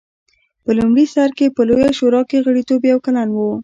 په 0.63 0.71
لومړي 0.77 1.05
سر 1.13 1.29
کې 1.37 1.53
په 1.55 1.61
لویه 1.69 1.91
شورا 1.97 2.21
کې 2.29 2.43
غړیتوب 2.45 2.81
یو 2.91 2.99
کلن 3.05 3.29
و 3.33 3.37